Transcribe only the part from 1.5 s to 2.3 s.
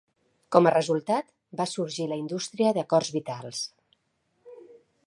va sorgir la